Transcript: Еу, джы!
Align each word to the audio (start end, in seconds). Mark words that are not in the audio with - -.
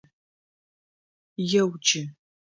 Еу, 1.59 1.69
джы! 1.85 2.03